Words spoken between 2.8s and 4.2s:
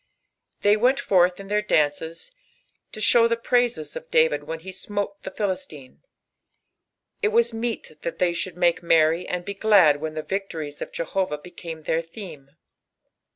to sing tlie praises cf